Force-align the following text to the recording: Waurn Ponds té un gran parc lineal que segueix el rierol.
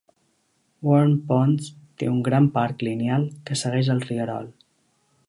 Waurn 0.87 1.11
Ponds 1.27 1.67
té 2.03 2.09
un 2.13 2.23
gran 2.29 2.49
parc 2.57 2.81
lineal 2.89 3.29
que 3.51 3.59
segueix 3.65 3.93
el 3.97 4.03
rierol. 4.09 4.49